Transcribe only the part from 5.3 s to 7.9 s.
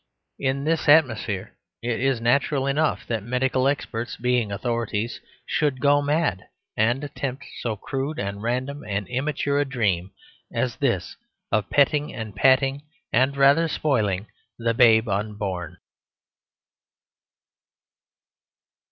should go mad, and attempt so